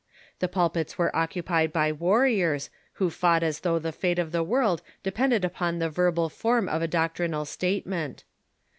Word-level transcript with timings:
The 0.39 0.47
pulpits 0.47 0.97
were 0.97 1.15
occupied 1.15 1.71
by 1.71 1.91
warriors, 1.91 2.71
who 2.93 3.11
fought 3.11 3.43
as 3.43 3.59
though 3.59 3.77
the 3.77 3.91
fate 3.91 4.17
of 4.17 4.31
the 4.31 4.41
world 4.41 4.81
depended 5.03 5.45
upon 5.45 5.77
the 5.77 5.91
verbal 5.91 6.27
form 6.27 6.67
of 6.67 6.81
a 6.81 6.87
doc 6.87 7.13
trinal 7.17 7.45
statement. 7.45 8.23